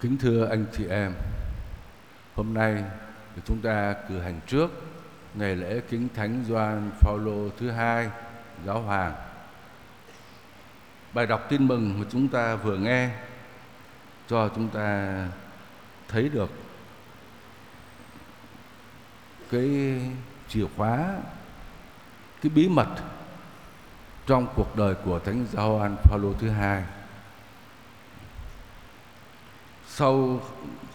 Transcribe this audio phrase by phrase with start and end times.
[0.00, 1.14] Kính thưa anh chị em,
[2.34, 2.84] hôm nay
[3.44, 4.70] chúng ta cử hành trước
[5.34, 8.10] ngày lễ kính thánh Gioan Phaolô thứ hai
[8.64, 9.14] giáo hoàng.
[11.12, 13.10] Bài đọc tin mừng mà chúng ta vừa nghe
[14.28, 15.16] cho chúng ta
[16.08, 16.50] thấy được
[19.50, 20.00] cái
[20.48, 21.16] chìa khóa
[22.42, 22.88] cái bí mật
[24.26, 26.84] trong cuộc đời của thánh Gioan Phaolô thứ hai
[29.98, 30.40] sau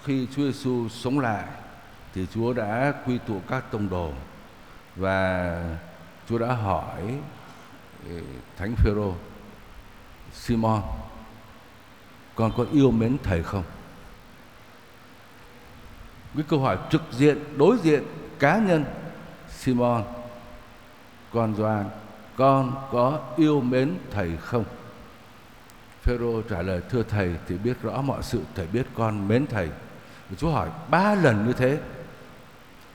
[0.03, 1.45] khi Chúa Giêsu sống lại,
[2.13, 4.11] thì Chúa đã quy tụ các tông đồ
[4.95, 5.59] và
[6.29, 7.01] Chúa đã hỏi
[8.09, 8.21] ừ,
[8.57, 9.13] Thánh Phêrô,
[10.33, 10.81] Simon,
[12.35, 13.63] con có yêu mến thầy không?
[16.35, 18.03] Cái câu hỏi trực diện, đối diện
[18.39, 18.85] cá nhân,
[19.49, 20.03] Simon,
[21.33, 21.85] con Gioan,
[22.35, 24.65] con có yêu mến thầy không?
[26.03, 29.69] Phêrô trả lời thưa thầy thì biết rõ mọi sự thầy biết con mến thầy.
[30.37, 31.79] Chúa hỏi ba lần như thế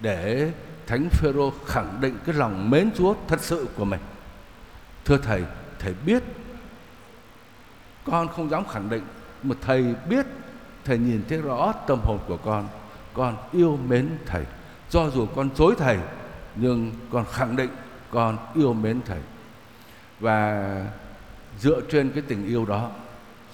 [0.01, 0.53] để
[0.87, 4.01] Thánh Phêrô khẳng định cái lòng mến Chúa thật sự của mình.
[5.05, 5.43] Thưa thầy,
[5.79, 6.23] thầy biết
[8.05, 9.03] con không dám khẳng định
[9.43, 10.27] mà thầy biết
[10.85, 12.69] thầy nhìn thấy rõ tâm hồn của con
[13.15, 14.45] con yêu mến thầy
[14.91, 15.99] cho dù con chối thầy
[16.55, 17.71] nhưng con khẳng định
[18.11, 19.21] con yêu mến thầy
[20.21, 20.85] và
[21.61, 22.91] dựa trên cái tình yêu đó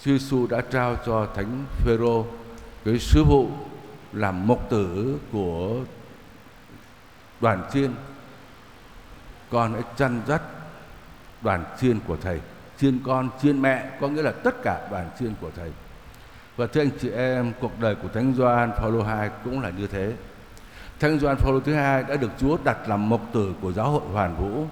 [0.05, 2.27] Chúa Giêsu đã trao cho thánh Phêrô
[2.85, 3.49] cái sứ vụ
[4.13, 5.77] làm mục tử của
[7.41, 7.91] đoàn chiên.
[9.51, 10.43] Con hãy chăn dắt
[11.43, 12.41] đoàn chiên của thầy.
[12.79, 15.71] Chiên con, chiên mẹ, có nghĩa là tất cả đoàn chiên của thầy.
[16.57, 19.87] Và thưa anh chị em, cuộc đời của thánh Gioan Phaolô II cũng là như
[19.87, 20.13] thế.
[21.01, 24.03] Thánh Gioan Phaolô thứ hai đã được Chúa đặt làm mục tử của giáo hội
[24.13, 24.67] Hoàn Vũ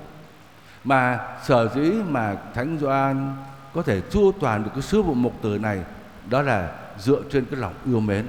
[0.85, 3.37] mà sở dĩ mà thánh Gioan
[3.75, 5.81] có thể chu toàn được cái sứ vụ mục tử này,
[6.31, 8.27] đó là dựa trên cái lòng yêu mến,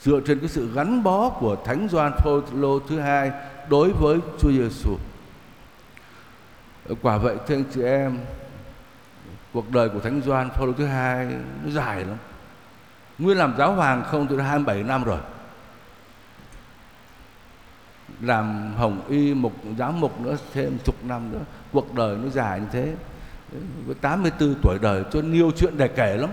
[0.00, 3.32] dựa trên cái sự gắn bó của thánh Gioan Phaolô thứ hai
[3.68, 4.96] đối với Chúa Giêsu
[7.02, 8.18] quả vậy, thưa anh chị em,
[9.52, 11.26] cuộc đời của thánh Gioan Phaolô thứ hai
[11.64, 12.16] nó dài lắm.
[13.18, 15.18] Nguyên làm giáo hoàng không từ 27 năm rồi
[18.20, 21.40] làm hồng y mục, giám mục nữa, thêm chục năm nữa.
[21.72, 22.92] Cuộc đời nó dài như thế.
[23.86, 26.30] Với 84 tuổi đời, cho nhiều chuyện để kể lắm.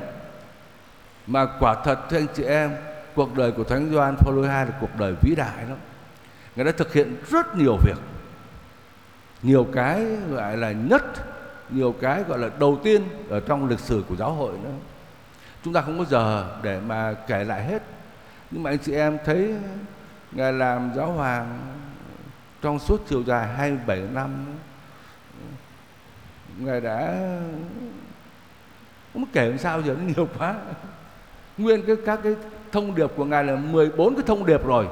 [1.28, 2.72] Mà quả thật, thưa anh chị em,
[3.16, 5.78] cuộc đời của thánh Gioan Phaolô II là cuộc đời vĩ đại lắm.
[6.56, 7.98] Người đã thực hiện rất nhiều việc.
[9.42, 11.04] Nhiều cái gọi là nhất,
[11.70, 14.70] nhiều cái gọi là đầu tiên ở trong lịch sử của giáo hội nữa.
[15.64, 17.84] Chúng ta không có giờ để mà kể lại hết.
[18.52, 19.56] Nhưng mà anh chị em thấy
[20.32, 21.60] ngài làm giáo hoàng
[22.62, 24.46] trong suốt chiều dài 27 năm.
[26.58, 27.16] Ngài đã
[29.14, 30.56] không kể làm sao, giờ nó nhiều quá.
[31.58, 32.36] Nguyên cái, các cái
[32.72, 34.88] thông điệp của ngài là 14 cái thông điệp rồi.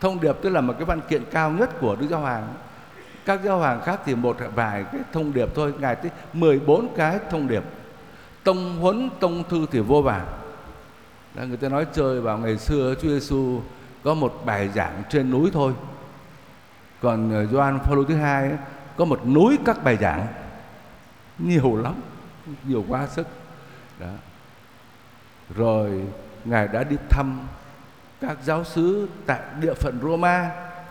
[0.00, 2.54] Thông điệp tức là một cái văn kiện cao nhất của đức giáo hoàng.
[3.24, 5.74] Các giáo hoàng khác thì một vài cái thông điệp thôi.
[5.78, 7.62] Ngài tới 14 cái thông điệp.
[8.44, 10.26] Tông huấn, tông thư thì vô vàn.
[11.34, 13.60] Người ta nói chơi vào ngày xưa Chúa Giêsu
[14.08, 15.72] có một bài giảng trên núi thôi.
[17.00, 18.50] Còn Doan Gioan Phaolô thứ hai
[18.96, 20.26] có một núi các bài giảng.
[21.38, 21.94] Nhiều lắm,
[22.64, 23.26] nhiều quá sức.
[24.00, 24.12] Đó.
[25.56, 26.04] Rồi,
[26.44, 27.40] ngài đã đi thăm
[28.20, 30.50] các giáo sứ tại địa phận Roma.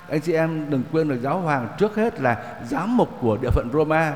[0.10, 3.50] Anh chị em đừng quên là giáo hoàng trước hết là giám mục của địa
[3.52, 4.16] phận Roma.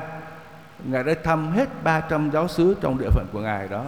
[0.84, 3.84] Ngài đã thăm hết 300 giáo sứ trong địa phận của ngài đó.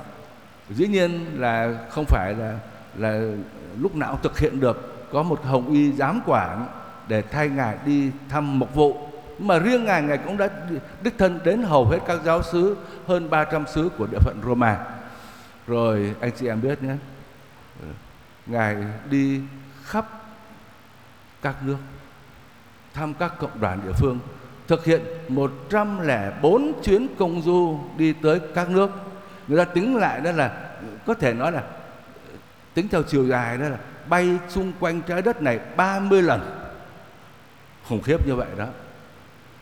[0.71, 2.59] Dĩ nhiên là không phải là
[2.97, 3.21] là
[3.79, 6.67] lúc nào thực hiện được có một hồng y giám quản
[7.09, 9.09] để thay ngài đi thăm mục vụ.
[9.39, 10.49] Mà riêng ngài ngài cũng đã
[11.03, 12.77] đích thân đến hầu hết các giáo sứ
[13.07, 14.79] hơn 300 sứ của địa phận Roma.
[15.67, 16.95] Rồi, anh chị em biết nhé,
[18.47, 18.77] ngài
[19.11, 19.41] đi
[19.85, 20.07] khắp
[21.43, 21.79] các nước,
[22.95, 24.19] thăm các cộng đoàn địa phương,
[24.67, 28.91] thực hiện 104 chuyến công du đi tới các nước.
[29.49, 30.71] Người ta tính lại đó là,
[31.07, 31.63] có thể nói là,
[32.75, 33.79] tính theo chiều dài đó là
[34.09, 36.71] bay xung quanh trái đất này 30 lần.
[37.89, 38.67] Khủng khiếp như vậy đó.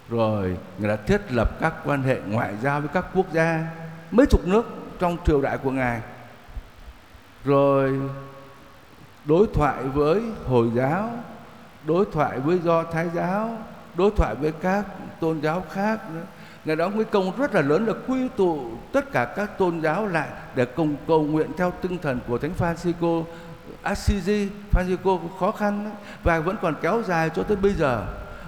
[0.08, 3.66] Rồi, người đã thiết lập các quan hệ ngoại giao với các quốc gia,
[4.10, 4.66] mấy chục nước
[4.98, 6.00] trong triều đại của ngài.
[7.44, 8.00] Rồi,
[9.24, 11.10] đối thoại với hồi giáo,
[11.86, 13.58] đối thoại với do thái giáo,
[13.94, 14.84] đối thoại với các
[15.20, 16.00] tôn giáo khác.
[16.64, 20.06] Ngài đóng cái công rất là lớn là quy tụ tất cả các tôn giáo
[20.06, 23.24] lại để cùng cầu nguyện theo tinh thần của Thánh Francisco
[23.82, 25.90] Assisi, Francisco khó khăn
[26.22, 28.06] và vẫn còn kéo dài cho tới bây giờ.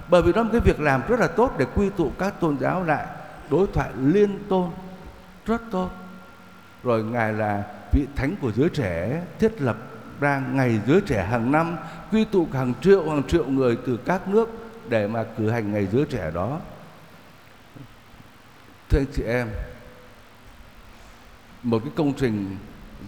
[0.09, 2.57] Bởi vì đó là cái việc làm rất là tốt để quy tụ các tôn
[2.59, 3.05] giáo lại,
[3.49, 4.69] đối thoại liên tôn
[5.45, 5.89] rất tốt.
[6.83, 9.77] Rồi Ngài là vị thánh của giới trẻ thiết lập
[10.19, 11.77] ra ngày giới trẻ hàng năm
[12.11, 14.49] quy tụ hàng triệu hàng triệu người từ các nước
[14.89, 16.59] để mà cử hành ngày giới trẻ đó
[18.89, 19.47] thưa anh chị em
[21.63, 22.57] một cái công trình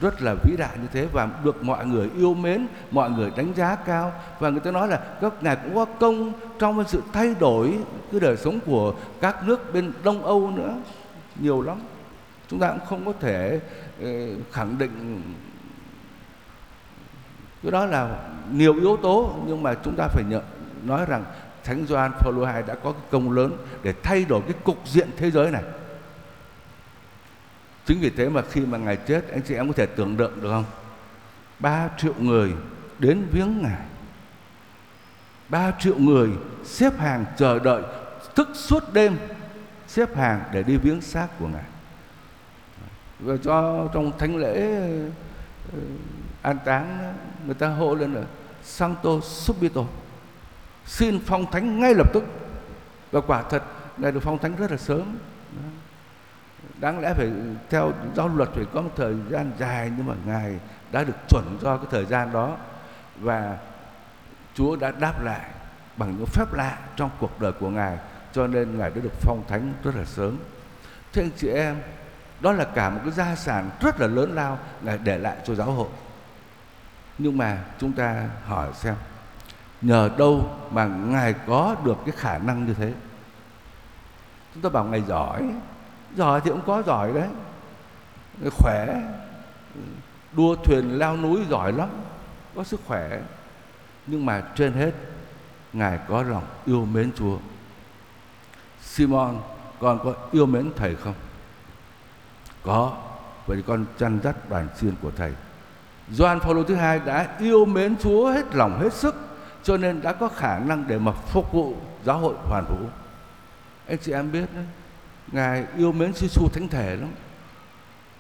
[0.02, 3.54] rất là vĩ đại như thế và được mọi người yêu mến, mọi người đánh
[3.56, 7.36] giá cao và người ta nói là các ngài cũng có công trong sự thay
[7.40, 7.80] đổi
[8.12, 10.74] cái đời sống của các nước bên Đông Âu nữa
[11.40, 11.78] nhiều lắm.
[12.48, 13.60] Chúng ta cũng không có thể
[14.02, 14.10] ờ,
[14.52, 15.22] khẳng định
[17.64, 20.44] cái đó là nhiều yếu tố nhưng mà chúng ta phải nhận
[20.84, 21.24] nói rằng
[21.64, 25.10] Thánh Gioan Phaolô II đã có cái công lớn để thay đổi cái cục diện
[25.18, 25.64] thế giới này.
[27.88, 30.42] Chính vì thế mà khi mà Ngài chết, Anh chị em có thể tưởng tượng
[30.42, 30.66] được không?
[31.60, 32.54] Ba triệu người
[33.00, 33.82] đến viếng Ngài.
[35.50, 36.30] Ba triệu người
[36.66, 37.84] xếp hàng chờ đợi,
[38.36, 39.18] Thức suốt đêm
[39.88, 41.64] xếp hàng để đi viếng xác của Ngài.
[43.20, 44.82] Và cho trong thánh lễ
[45.74, 45.80] ờ,
[46.42, 47.14] an táng,
[47.46, 48.22] Người ta hô lên là
[48.64, 49.82] santo Subito,
[50.86, 52.24] Xin phong thánh ngay lập tức.
[53.12, 53.64] Và quả thật,
[53.98, 55.18] Ngài được phong thánh rất là sớm
[56.80, 57.32] đáng lẽ phải
[57.70, 60.60] theo giáo luật phải có một thời gian dài nhưng mà ngài
[60.92, 62.58] đã được chuẩn do cái thời gian đó
[63.20, 63.58] và
[64.54, 65.50] Chúa đã đáp lại
[65.98, 67.98] bằng những phép lạ trong cuộc đời của ngài
[68.32, 70.38] cho nên ngài đã được phong thánh rất là sớm.
[71.14, 71.76] Thưa anh chị em,
[72.40, 75.56] đó là cả một cái gia sản rất là lớn lao ngài để lại cho
[75.56, 75.88] giáo hội.
[77.18, 78.96] Nhưng mà chúng ta hỏi xem
[79.82, 82.94] nhờ đâu mà ngài có được cái khả năng như thế?
[84.54, 85.44] Chúng ta bảo ngài giỏi
[86.18, 87.30] giỏi thì cũng có giỏi đấy.
[88.52, 89.02] Khỏe
[90.34, 91.90] đua thuyền leo núi giỏi lắm
[92.56, 93.20] có sức khỏe.
[94.08, 94.92] Nhưng mà trên hết
[95.74, 97.38] ngài có lòng yêu mến chúa.
[98.82, 99.38] Simon
[99.80, 101.14] con có yêu mến thầy không?
[102.64, 102.98] Có
[103.46, 105.34] vậy con chăn dắt đoàn chiên của thầy.
[106.12, 109.16] Gioan Phaolô thứ hai đã yêu mến Chúa hết lòng hết sức
[109.64, 111.76] cho nên đã có khả năng để mà phục vụ
[112.06, 112.90] giáo hội hoàn vũ.
[113.88, 114.66] Anh chị em biết đấy,
[115.32, 117.10] ngài yêu mến Chúa Giêsu thánh thể lắm.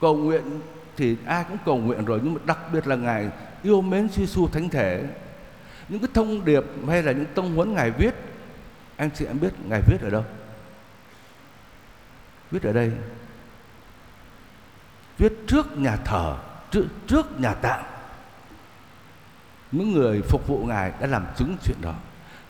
[0.01, 0.61] Cầu nguyện
[0.97, 3.29] thì ai cũng cầu nguyện rồi nhưng mà đặc biệt là ngài
[3.63, 5.03] yêu mến Chúa Giêsu thánh thể.
[5.89, 8.15] Những cái thông điệp hay là những tông huấn ngài viết
[8.95, 10.25] anh chị em biết ngài viết ở đâu?
[12.51, 12.91] Viết ở đây.
[15.17, 16.37] Viết trước nhà thờ
[16.71, 17.83] trước, trước nhà tạm
[19.71, 21.93] những người phục vụ ngài đã làm chứng chuyện đó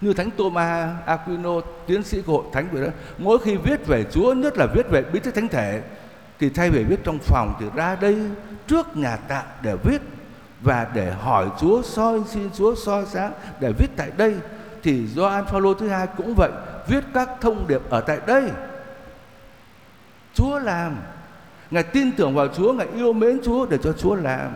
[0.01, 1.51] như thánh Thomas Aquino,
[1.87, 2.87] tiến sĩ của hội thánh vậy đó.
[3.17, 5.81] Mỗi khi viết về Chúa, nhất là viết về bí tích thánh thể,
[6.39, 8.17] thì thay vì viết trong phòng thì ra đây
[8.67, 10.01] trước nhà tạm để viết
[10.61, 14.35] và để hỏi Chúa, soi xin Chúa soi sáng để viết tại đây.
[14.83, 16.51] Thì Gioan Phaolô thứ hai cũng vậy,
[16.87, 18.51] viết các thông điệp ở tại đây.
[20.33, 20.97] Chúa làm.
[21.71, 24.51] Ngài tin tưởng vào Chúa, Ngài yêu mến Chúa để cho Chúa làm.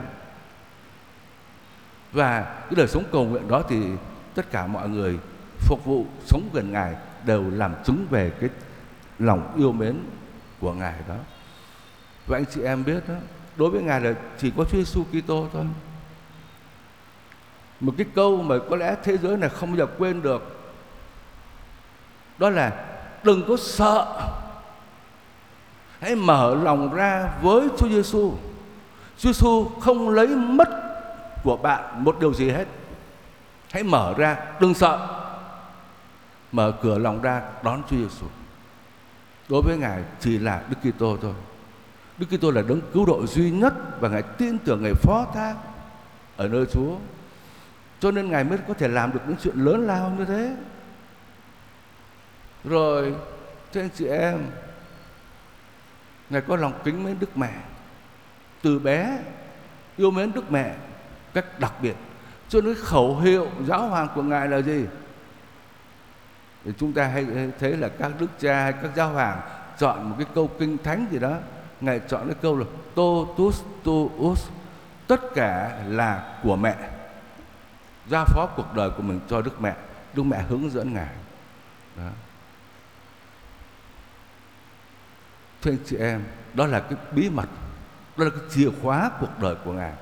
[2.11, 3.83] Và cái đời sống cầu nguyện đó thì
[4.35, 5.19] tất cả mọi người
[5.61, 8.49] phục vụ sống gần ngài đều làm chứng về cái
[9.19, 9.99] lòng yêu mến
[10.59, 11.15] của ngài đó.
[12.27, 13.15] Và anh chị em biết đó,
[13.55, 15.65] đối với ngài là chỉ có Chúa Giêsu Kitô thôi.
[17.79, 20.73] Một cái câu mà có lẽ thế giới này không bao giờ quên được,
[22.37, 22.85] đó là
[23.23, 24.29] đừng có sợ.
[25.99, 28.33] Hãy mở lòng ra với Chúa Giêsu
[29.17, 30.69] Chúa Giêsu không lấy mất
[31.43, 32.65] của bạn một điều gì hết.
[33.71, 35.20] Hãy mở ra, đừng sợ
[36.51, 38.25] mở cửa lòng ra đón Chúa Giêsu.
[39.49, 41.33] Đối với Ngài chỉ là Đức Kitô thôi.
[42.17, 45.55] Đức Kitô là đấng cứu độ duy nhất và Ngài tin tưởng Ngài phó thác
[46.37, 46.95] ở nơi Chúa.
[47.99, 50.55] Cho nên Ngài mới có thể làm được những chuyện lớn lao như thế.
[52.63, 53.15] Rồi
[53.73, 54.39] thưa anh chị em,
[56.29, 57.53] Ngài có lòng kính mến Đức Mẹ.
[58.61, 59.19] Từ bé
[59.97, 60.75] yêu mến Đức Mẹ
[61.33, 61.95] cách đặc biệt.
[62.49, 64.85] Cho nên khẩu hiệu giáo hoàng của Ngài là gì?
[66.65, 67.25] Thì chúng ta hay
[67.59, 69.41] thấy là các đức cha hay các giáo hoàng
[69.77, 71.37] chọn một cái câu kinh thánh gì đó.
[71.81, 72.65] Ngài chọn cái câu là
[72.95, 74.49] totus tuus
[75.07, 76.75] tất cả là của mẹ,
[78.07, 79.75] giao phó cuộc đời của mình cho đức mẹ.
[80.13, 81.15] Đức mẹ hướng dẫn ngài.
[81.97, 82.09] Đó.
[85.61, 87.49] thưa anh chị em, đó là cái bí mật,
[88.17, 89.93] đó là cái chìa khóa cuộc đời của ngài.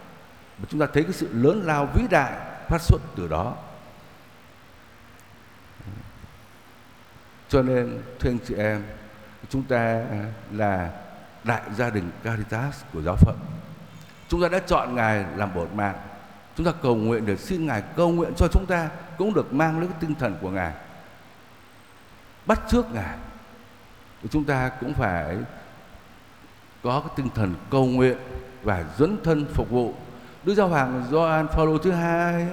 [0.58, 2.34] Và chúng ta thấy cái sự lớn lao vĩ đại
[2.68, 3.56] phát xuất từ đó.
[7.50, 8.84] Cho nên thưa anh chị em,
[9.50, 9.77] chúng ta
[10.12, 10.89] à, là
[11.44, 13.36] đại gia đình Caritas của giáo phận.
[14.27, 15.96] Chúng ta đã chọn Ngài làm bổn mạng.
[16.56, 19.79] Chúng ta cầu nguyện để xin Ngài cầu nguyện cho chúng ta cũng được mang
[19.79, 20.74] lấy cái tinh thần của Ngài.
[22.46, 23.18] Bắt trước Ngài.
[24.29, 25.38] Chúng ta cũng phải
[26.84, 28.18] có cái tinh thần cầu nguyện
[28.63, 29.94] và dẫn thân phục vụ
[30.44, 32.48] Đức Giáo Hoàng Gioan Phaolô thứ hai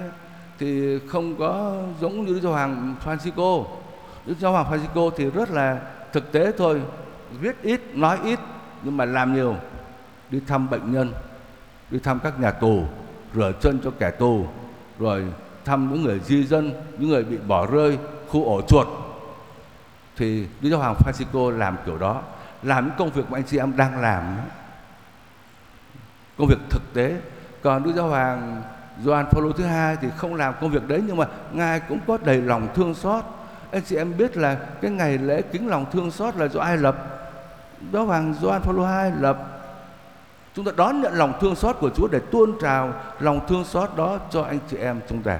[0.59, 3.65] thì không có giống như Đức Giáo Hoàng Francisco.
[4.27, 5.81] Đức Giáo Hoàng Francisco thì rất là
[6.13, 6.81] thực tế thôi,
[7.39, 8.39] viết ít, nói ít
[8.83, 9.55] nhưng mà làm nhiều.
[10.29, 11.13] Đi thăm bệnh nhân,
[11.91, 12.83] đi thăm các nhà tù,
[13.35, 14.47] rửa chân cho kẻ tù,
[14.99, 15.25] rồi
[15.65, 18.87] thăm những người di dân, những người bị bỏ rơi, khu ổ chuột.
[20.15, 22.21] Thì Đức Giáo Hoàng Francisco làm kiểu đó,
[22.63, 24.37] làm những công việc mà anh chị em đang làm.
[26.37, 27.15] Công việc thực tế
[27.61, 28.61] còn Đức Giáo Hoàng
[29.03, 32.17] Gioan Phaolô thứ hai thì không làm công việc đấy nhưng mà ngài cũng có
[32.25, 33.23] đầy lòng thương xót.
[33.71, 36.77] Anh chị em biết là cái ngày lễ kính lòng thương xót là do ai
[36.77, 36.95] lập?
[37.93, 39.37] Giáo Hoàng Gioan Phaolô II lập.
[40.53, 43.89] Chúng ta đón nhận lòng thương xót của Chúa để tuôn trào lòng thương xót
[43.95, 45.39] đó cho anh chị em chúng ta.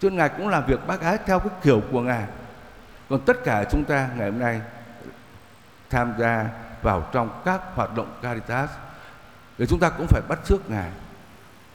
[0.00, 2.24] Cho Ngài cũng làm việc bác ái theo cái kiểu của Ngài.
[3.08, 4.60] Còn tất cả chúng ta ngày hôm nay
[5.90, 6.46] tham gia
[6.82, 8.70] vào trong các hoạt động Caritas
[9.58, 10.90] thì chúng ta cũng phải bắt trước Ngài.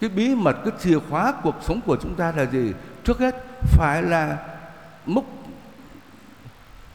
[0.01, 2.73] Cái bí mật, cái chìa khóa cuộc sống của chúng ta là gì?
[3.03, 4.37] Trước hết phải là
[5.05, 5.25] múc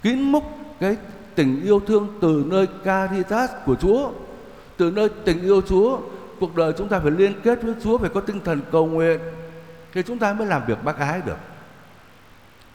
[0.02, 0.44] kín múc
[0.80, 0.96] cái
[1.34, 4.10] tình yêu thương từ nơi caritas của Chúa,
[4.76, 5.98] từ nơi tình yêu Chúa.
[6.40, 9.20] Cuộc đời chúng ta phải liên kết với Chúa, phải có tinh thần cầu nguyện
[9.92, 11.38] thì chúng ta mới làm việc bác ái được.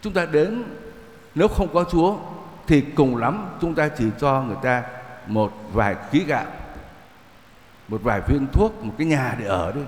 [0.01, 0.63] Chúng ta đến
[1.35, 2.17] nếu không có Chúa
[2.67, 4.83] thì cùng lắm chúng ta chỉ cho người ta
[5.27, 6.45] một vài ký gạo
[7.87, 9.81] một vài viên thuốc một cái nhà để ở đi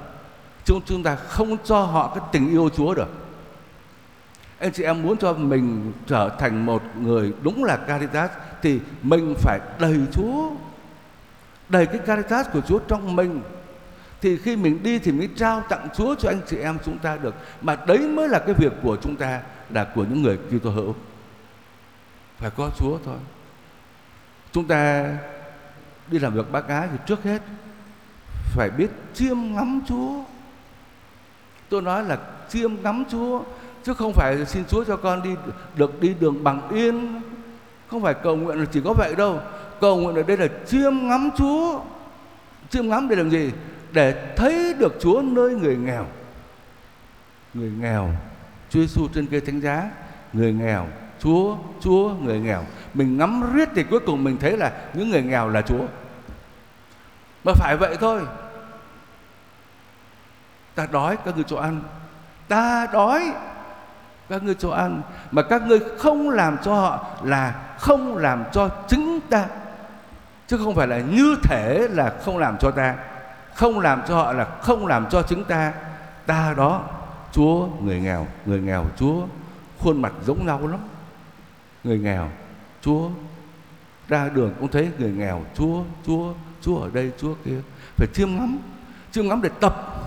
[0.66, 3.10] chúng chúng ta không cho họ cái tình yêu Chúa được.
[4.60, 9.36] Anh chị em muốn cho mình trở thành một người đúng là Caritas thì mình
[9.38, 10.50] phải đầy Chúa,
[11.70, 13.42] đầy cái Caritas của Chúa trong mình.
[14.22, 17.18] Thì khi mình đi thì mới trao tặng Chúa cho anh chị em chúng ta
[17.18, 17.36] được.
[17.62, 20.96] Mà đấy mới là cái việc của chúng ta, là của những người Kitô hữu.
[22.38, 23.18] Phải có Chúa thôi.
[24.52, 25.12] Chúng ta
[26.08, 27.42] đi làm việc bác ái thì trước hết
[28.52, 30.24] phải biết chiêm ngắm Chúa.
[31.72, 32.18] Tôi nói là
[32.50, 33.44] chiêm ngắm Chúa
[33.84, 35.30] chứ không phải xin Chúa cho con đi
[35.76, 37.22] được đi đường bằng yên.
[37.88, 39.40] Không phải cầu nguyện là chỉ có vậy đâu.
[39.82, 41.80] Cầu nguyện ở đây là chiêm ngắm Chúa.
[42.70, 43.52] Chiêm ngắm để làm gì?
[43.92, 46.06] Để thấy được Chúa nơi người nghèo.
[47.54, 48.10] Người nghèo,
[48.70, 49.92] Chúa Giêsu trên cây thánh giá,
[50.34, 50.88] người nghèo,
[51.20, 52.64] Chúa, Chúa, người nghèo.
[52.94, 55.86] Mình ngắm riết thì cuối cùng mình thấy là những người nghèo là Chúa.
[57.44, 58.22] Mà phải vậy thôi
[60.82, 61.82] Ta đói, các ngươi cho ăn.
[62.48, 63.34] Ta đói,
[64.30, 65.02] các ngươi cho ăn.
[65.32, 69.46] Mà các ngươi không làm cho họ Là không làm cho chính ta.
[70.48, 72.96] Chứ không phải là như thể là không làm cho ta.
[73.54, 75.74] Không làm cho họ là không làm cho chính ta.
[76.26, 76.82] Ta đó,
[77.32, 79.26] Chúa, người nghèo Người nghèo, Chúa,
[79.80, 80.80] Khuôn mặt giống nhau lắm.
[81.84, 82.30] Người nghèo,
[82.82, 83.10] Chúa,
[84.08, 87.62] Ra đường cũng thấy người nghèo, Chúa Chúa Chúa ở đây, Chúa kia.
[87.98, 88.60] Phải chiêm ngắm
[89.12, 90.02] Chiêm ngắm để tập.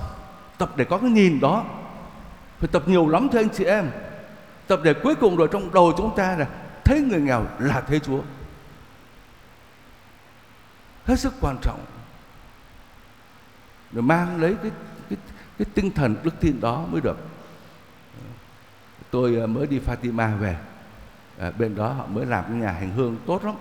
[0.58, 1.64] Tập để có cái nhìn đó.
[2.58, 3.90] Phải tập nhiều lắm thưa anh chị em.
[4.66, 6.46] Tập để cuối cùng rồi trong đầu chúng ta là
[6.84, 8.20] Thấy người nghèo là thấy Chúa.
[11.04, 11.84] Hết sức quan trọng.
[13.92, 14.70] Để mang lấy cái,
[15.10, 15.18] cái,
[15.58, 17.16] cái tinh thần đức tin đó mới được.
[19.10, 20.56] Tôi ờ, mới đi Fatima về.
[21.38, 23.54] À, Bên đó họ mới làm cái nhà hành hương tốt lắm.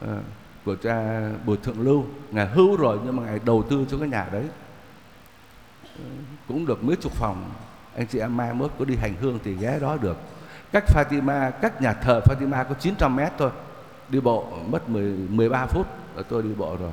[0.00, 0.16] À,
[0.64, 2.04] của cha Bùi Thượng Lưu.
[2.30, 4.44] Ngài hưu rồi nhưng mà ngài đầu tư cho cái nhà đấy
[6.48, 7.50] cũng được mấy chục phòng.
[7.96, 10.16] Anh chị em mai mốt có đi hành hương thì ghé đó được.
[10.72, 13.50] Cách Fatima cách nhà thờ Fatima có 900 mét thôi.
[14.08, 15.86] Đi bộ mất 10, 13 phút
[16.16, 16.92] là tôi đi bộ rồi.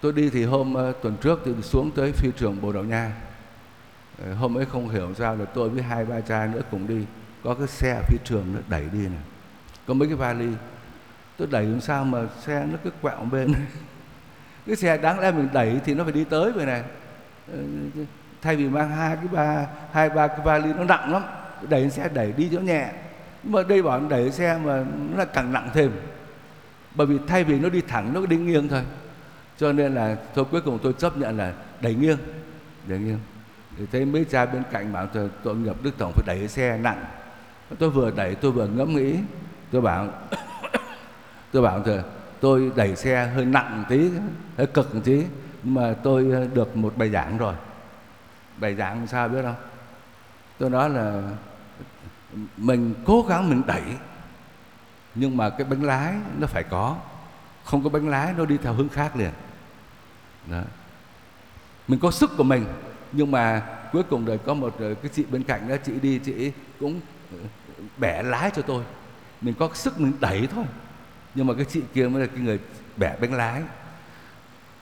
[0.00, 3.12] Tôi đi thì hôm uh, tuần trước thì xuống tới phi trường Bồ Đào Nha.
[4.24, 7.06] Ờ, hôm ấy không hiểu sao là tôi với hai ba cha nữa cùng đi.
[7.44, 9.22] Có cái xe phi trường nó đẩy đi này
[9.90, 10.48] có mấy cái vali.
[11.36, 13.54] Tôi đẩy làm sao mà xe nó cứ quẹo bên.
[14.70, 16.82] cái xe đáng lẽ mình đẩy thì nó phải đi tới vậy này.
[17.52, 17.58] Ờ,
[18.42, 21.22] thay vì mang hai cái ba, hai ba cái vali nó nặng lắm,
[21.68, 22.88] đẩy xe đẩy đi cho nhẹ.
[23.42, 25.92] Nhưng mà đây bảo đẩy xe mà nó là càng nặng thêm.
[26.94, 28.82] Bởi vì thay vì nó đi thẳng, nó đi nghiêng thôi.
[29.58, 32.18] Cho nên là thôi cuối cùng tôi chấp nhận là đẩy nghiêng
[32.86, 33.20] đẩy nghiêng.
[33.78, 36.78] Thì thấy mấy cha bên cạnh bảo tôi, tội nghiệp đức tổng phải đẩy xe
[36.78, 37.04] nặng.
[37.78, 39.14] Tôi vừa đẩy, tôi vừa ngẫm nghĩ.
[39.70, 40.08] Tôi bảo
[41.52, 42.02] tôi bảo thôi
[42.40, 44.10] tôi đẩy xe hơi nặng tí,
[44.56, 45.24] hơi cực một tí,
[45.62, 47.54] mà tôi được một bài giảng rồi.
[48.56, 49.54] Bài giảng sao biết không
[50.60, 51.22] tôi nói là
[52.56, 53.82] mình cố gắng mình đẩy,
[55.14, 56.96] nhưng mà cái bánh lái nó phải có.
[57.64, 59.30] Không có bánh lái nó đi theo hướng khác liền.
[60.50, 60.62] Đó.
[61.88, 62.64] mình có sức của mình,
[63.12, 66.18] nhưng mà cuối cùng rồi có một ờ, cái chị bên cạnh đó, chị đi,
[66.18, 67.00] chị cũng
[67.32, 67.38] ờ,
[67.96, 68.84] bẻ lái cho tôi.
[69.40, 70.64] Mình có sức mình đẩy thôi
[71.34, 72.58] nhưng mà cái chị kia mới là cái người
[72.96, 73.62] bẻ bánh lái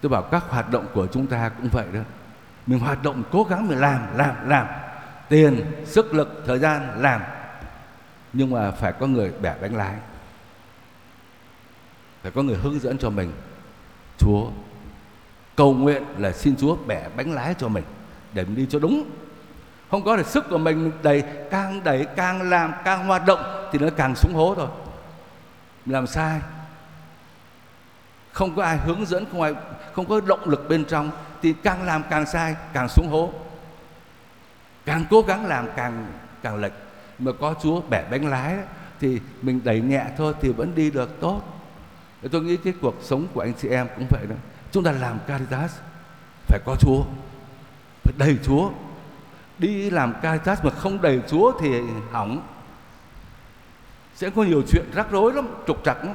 [0.01, 2.01] tôi bảo các hoạt động của chúng ta cũng vậy đó.
[2.67, 4.67] Mình hoạt động cố gắng mình làm làm làm.
[5.29, 7.21] Tiền, sức lực, thời gian, làm.
[8.33, 9.95] Nhưng mà phải có người bẻ bánh lái
[12.23, 13.33] phải có người hướng dẫn cho mình.
[14.19, 14.47] Chúa,
[15.57, 17.85] cầu nguyện là xin chúa bẻ bánh lái cho mình,
[18.33, 19.05] để mình đi cho đúng.
[19.91, 23.79] Không có được sức của mình đầy, càng đẩy, càng làm, càng hoạt động thì
[23.79, 24.69] nó càng xuống hố thôi
[25.89, 26.41] làm sai.
[28.33, 29.55] Không có ai hướng dẫn, không ai,
[29.93, 31.11] không có động lực bên trong,
[31.43, 33.33] thì càng làm càng sai, càng xuống hố.
[34.85, 36.07] Càng cố gắng làm càng
[36.43, 36.73] càng lệch.
[37.19, 38.57] Mà có Chúa bẻ bánh lái
[39.01, 41.43] thì mình đẩy nhẹ thôi thì vẫn đi được tốt.
[42.33, 44.37] Tôi nghĩ cái cuộc sống của anh chị em cũng vậy đó.
[44.73, 45.75] Chúng ta làm caritas,
[46.47, 47.03] phải có Chúa.
[48.05, 48.71] Phải đầy Chúa.
[49.59, 51.81] Đi làm caritas mà không đầy Chúa thì
[52.13, 52.43] hỏng
[54.19, 56.15] sẽ có nhiều chuyện rắc rối lắm, trục trặc lắm.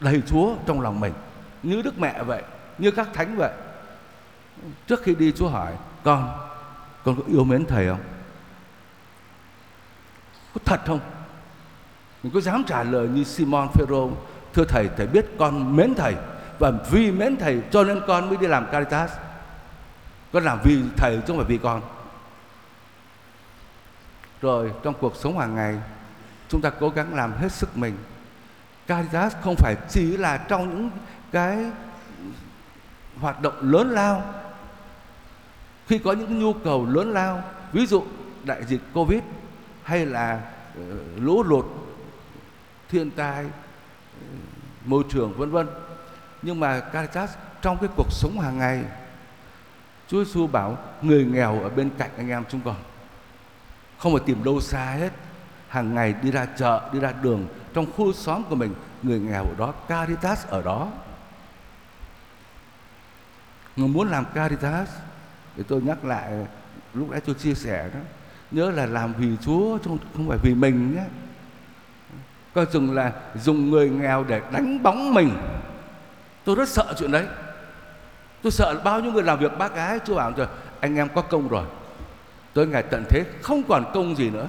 [0.00, 1.12] Đầy Chúa trong lòng mình,
[1.62, 2.42] như Đức Mẹ vậy,
[2.78, 3.52] như các thánh vậy.
[4.86, 5.72] Trước khi đi Chúa hỏi,
[6.04, 6.38] con
[7.04, 8.00] con có yêu mến thầy không?
[10.54, 11.00] Có thật không?
[12.22, 14.10] Mình có dám trả lời như Simon Phêrô,
[14.52, 16.14] thưa thầy thầy biết con mến thầy,
[16.58, 19.12] và vì mến thầy cho nên con mới đi làm Caritas.
[20.32, 21.82] Con làm vì thầy chứ không phải vì con.
[24.40, 25.78] Rồi trong cuộc sống hàng ngày
[26.50, 27.96] chúng ta cố gắng làm hết sức mình.
[28.86, 30.90] Caritas không phải chỉ là trong những
[31.32, 31.58] cái
[33.20, 34.34] hoạt động lớn lao.
[35.86, 37.42] Khi có những nhu cầu lớn lao,
[37.72, 38.04] ví dụ
[38.44, 39.20] đại dịch covid
[39.82, 40.40] hay là
[40.76, 40.82] ờ,
[41.16, 41.66] lũ lụt,
[42.88, 43.46] thiên tai,
[44.84, 45.68] môi trường, vân vân.
[46.42, 47.30] Nhưng mà Caritas
[47.62, 48.84] trong cái cuộc sống hàng ngày,
[50.08, 52.76] Chúa Giêsu bảo người nghèo ở bên cạnh anh em chúng con,
[53.98, 55.10] không phải tìm đâu xa hết
[55.70, 59.44] hàng ngày đi ra chợ, đi ra đường, trong khu xóm của mình, người nghèo
[59.44, 60.88] ở đó, Caritas ở đó.
[63.76, 64.88] Người muốn làm Caritas
[65.56, 66.32] thì tôi nhắc lại,
[66.94, 68.00] lúc nãy tôi chia sẻ đó,
[68.50, 71.04] nhớ là làm vì Chúa chứ không phải vì mình nhé.
[72.54, 75.30] Coi chừng là dùng người nghèo để đánh bóng mình.
[76.44, 77.26] Tôi rất sợ chuyện đấy.
[78.42, 80.46] Tôi sợ bao nhiêu người làm việc bác gái chúa bảo rồi
[80.80, 81.66] anh em có công rồi.
[82.52, 84.46] Tôi ngày tận thế không còn công gì nữa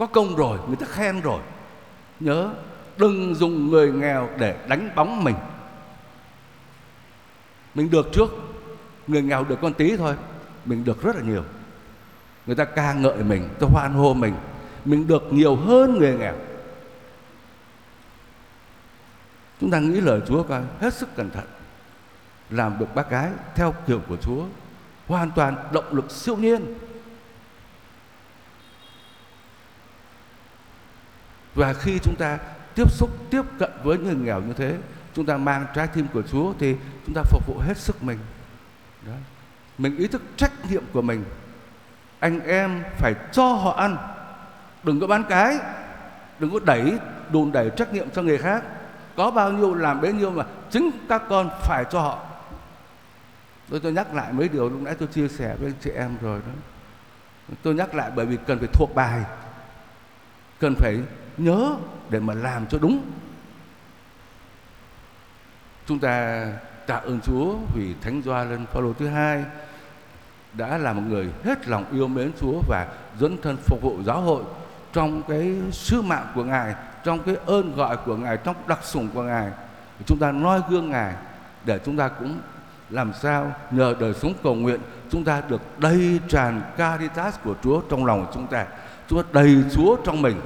[0.00, 1.40] có công rồi, người ta khen rồi.
[2.20, 2.50] Nhớ,
[2.96, 5.34] đừng dùng người nghèo để đánh bóng mình.
[7.74, 8.30] Mình được trước,
[9.06, 10.14] người nghèo được con tí thôi,
[10.64, 11.42] mình được rất là nhiều.
[12.46, 14.34] Người ta ca ngợi mình ta hoan hô mình
[14.84, 16.34] mình được nhiều hơn người nghèo.
[19.60, 21.44] Chúng ta nghĩ lời Chúa coi, hết sức cẩn thận.
[22.50, 24.44] Làm được bác gái theo kiểu của Chúa,
[25.06, 26.74] hoàn toàn động lực siêu nhiên.
[31.54, 32.38] Và khi chúng ta
[32.74, 34.76] tiếp xúc, tiếp cận với người nghèo như thế,
[35.14, 38.18] chúng ta mang trái tim của Chúa thì chúng ta phục vụ hết sức mình.
[39.06, 39.12] Đó.
[39.78, 41.24] mình ý thức trách nhiệm của mình.
[42.18, 43.96] Anh em phải cho họ ăn.
[44.82, 45.58] Đừng có bán cái.
[46.38, 46.98] Đừng có đẩy,
[47.32, 48.64] đùn đẩy trách nhiệm cho người khác.
[49.16, 52.18] Có bao nhiêu làm bấy nhiêu mà chính các con phải cho họ.
[53.70, 56.16] Tôi tôi nhắc lại mấy điều lúc nãy tôi chia sẻ với anh chị em
[56.22, 56.52] rồi đó.
[57.62, 59.20] Tôi nhắc lại bởi vì cần phải thuộc bài.
[60.60, 60.98] Cần phải
[61.44, 61.76] nhớ
[62.10, 63.02] để mà làm cho đúng
[65.86, 66.46] chúng ta
[66.86, 69.44] tạ ơn Chúa vì Thánh Gioan Phaolô thứ hai
[70.52, 72.86] đã là một người hết lòng yêu mến Chúa và
[73.18, 74.42] dẫn thân phục vụ giáo hội
[74.92, 76.74] trong cái sứ mạng của Ngài,
[77.04, 79.50] trong cái ơn gọi của Ngài, trong đặc sủng của Ngài.
[80.06, 81.14] Chúng ta noi gương Ngài
[81.64, 82.38] để chúng ta cũng
[82.90, 87.80] làm sao nhờ đời sống cầu nguyện chúng ta được đầy tràn caritas của Chúa
[87.90, 88.66] trong lòng của chúng ta.
[89.08, 90.40] Chúa đầy Chúa trong mình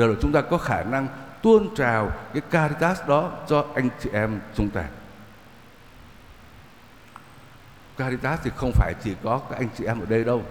[0.00, 1.08] đều là chúng ta có khả năng
[1.42, 4.84] tuôn trào cái caritas đó cho anh chị em chúng ta.
[7.96, 10.42] Caritas thì không phải chỉ có các anh chị em ở đây đâu.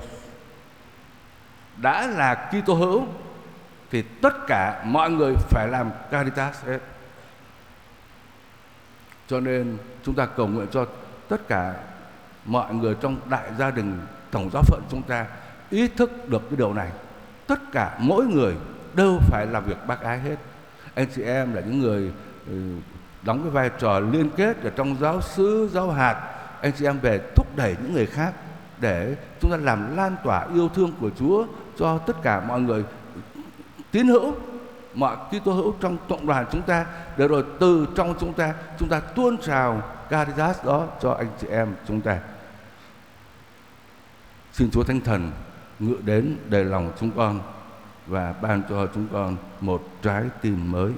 [1.77, 3.07] Đã là Kitô hữu
[3.91, 6.79] thì tất cả mọi người phải làm Caritas hết.
[9.27, 10.85] Cho nên chúng ta cầu nguyện cho
[11.27, 11.73] tất cả
[12.45, 13.99] mọi người trong đại gia đình,
[14.31, 15.25] tổng giáo phận chúng ta
[15.69, 16.89] ý thức được cái điều này.
[17.47, 18.55] Tất cả mỗi người
[18.95, 20.36] đâu phải làm việc bác ái hết.
[20.95, 22.12] Anh chị em là những người
[22.47, 22.54] ừ,
[23.21, 26.15] đóng cái vai trò liên kết ở trong giáo sứ, giáo hạt.
[26.62, 28.34] Anh chị em về thúc đẩy những người khác
[28.80, 31.45] để chúng ta làm lan tỏa yêu thương của Chúa
[31.78, 32.84] cho tất cả mọi người
[33.91, 34.34] tín hữu
[34.93, 36.86] mọi Kitô hữu trong cộng đoàn chúng ta
[37.17, 41.47] để rồi từ trong chúng ta chúng ta tuôn trào caritas đó cho anh chị
[41.47, 42.19] em chúng ta
[44.54, 45.32] xin Chúa Thánh Thần
[45.80, 47.39] ngự đến đầy lòng chúng con
[48.09, 50.91] và ban cho chúng con một trái tim mới.